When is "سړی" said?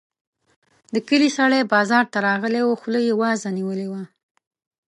1.37-1.61